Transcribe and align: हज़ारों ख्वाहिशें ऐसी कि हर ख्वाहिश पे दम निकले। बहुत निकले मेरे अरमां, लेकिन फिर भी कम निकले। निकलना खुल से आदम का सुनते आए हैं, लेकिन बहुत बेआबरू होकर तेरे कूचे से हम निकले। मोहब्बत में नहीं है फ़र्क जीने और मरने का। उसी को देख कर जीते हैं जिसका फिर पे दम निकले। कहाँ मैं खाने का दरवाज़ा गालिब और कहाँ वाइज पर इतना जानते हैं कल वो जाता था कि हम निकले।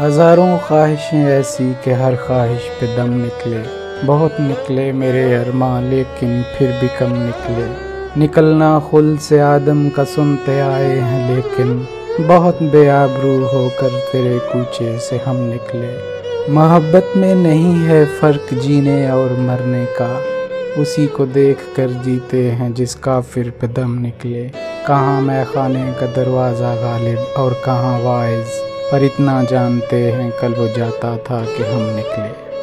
हज़ारों 0.00 0.58
ख्वाहिशें 0.58 1.24
ऐसी 1.24 1.64
कि 1.74 1.90
हर 1.90 2.14
ख्वाहिश 2.16 2.62
पे 2.78 2.86
दम 2.96 3.10
निकले। 3.10 3.58
बहुत 4.06 4.40
निकले 4.40 4.90
मेरे 4.92 5.22
अरमां, 5.34 5.82
लेकिन 5.82 6.42
फिर 6.54 6.72
भी 6.80 6.88
कम 6.98 7.12
निकले। 7.16 7.66
निकलना 8.20 8.78
खुल 8.80 9.16
से 9.18 9.38
आदम 9.40 9.88
का 9.88 10.04
सुनते 10.04 10.58
आए 10.60 10.96
हैं, 10.96 11.36
लेकिन 11.36 11.86
बहुत 12.28 12.62
बेआबरू 12.62 13.36
होकर 13.46 13.98
तेरे 14.12 14.38
कूचे 14.38 14.98
से 14.98 15.18
हम 15.18 15.36
निकले। 15.36 15.92
मोहब्बत 16.52 17.12
में 17.16 17.34
नहीं 17.34 17.74
है 17.84 18.04
फ़र्क 18.20 18.54
जीने 18.54 19.10
और 19.10 19.38
मरने 19.40 19.84
का। 20.00 20.12
उसी 20.82 21.06
को 21.06 21.26
देख 21.26 21.66
कर 21.76 22.02
जीते 22.04 22.46
हैं 22.50 22.72
जिसका 22.74 23.20
फिर 23.20 23.50
पे 23.50 23.68
दम 23.72 23.98
निकले। 24.00 24.48
कहाँ 24.86 25.20
मैं 25.20 25.44
खाने 25.46 25.92
का 25.92 26.12
दरवाज़ा 26.12 26.74
गालिब 26.76 27.34
और 27.38 27.62
कहाँ 27.64 27.98
वाइज 28.00 28.62
पर 28.92 29.04
इतना 29.04 29.42
जानते 29.44 29.96
हैं 30.12 30.30
कल 30.40 30.54
वो 30.54 30.68
जाता 30.68 31.16
था 31.18 31.44
कि 31.44 31.62
हम 31.62 31.82
निकले। 31.96 32.53